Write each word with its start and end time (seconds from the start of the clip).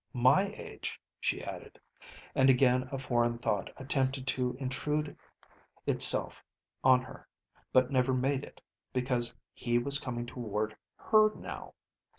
My 0.13 0.47
age, 0.55 0.99
she 1.19 1.43
added, 1.43 1.79
and 2.33 2.49
again 2.49 2.87
a 2.91 2.97
foreign 2.97 3.37
thought 3.37 3.69
attempted 3.77 4.25
to 4.29 4.53
intrude 4.57 5.15
itself 5.85 6.43
on 6.83 7.01
her 7.03 7.27
but 7.71 7.91
never 7.91 8.11
made 8.11 8.43
it, 8.43 8.61
because 8.93 9.35
he 9.53 9.77
was 9.77 9.99
coming 9.99 10.25
toward 10.25 10.75
her 11.11 11.31
now. 11.35 11.75